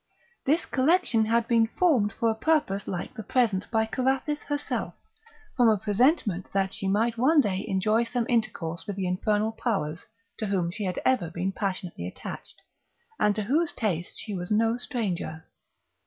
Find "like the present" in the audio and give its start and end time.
2.87-3.69